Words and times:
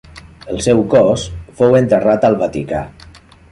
El 0.53 0.61
seu 0.67 0.81
cos 0.93 1.27
fou 1.61 1.79
enterrat 1.83 2.27
al 2.31 2.41
Vaticà. 2.43 2.83